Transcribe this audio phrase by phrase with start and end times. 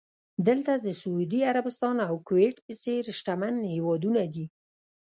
[0.47, 4.45] دلته د سعودي عربستان او کوېټ په څېر شتمن هېوادونه دي.